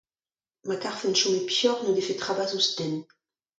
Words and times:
Ma 0.67 0.75
karfent 0.83 1.17
chom 1.19 1.35
e 1.39 1.41
peoc'h 1.49 1.81
n'o 1.83 1.93
defe 1.97 2.13
trabas 2.21 2.51
ouzh 2.57 2.71
den! 2.77 2.95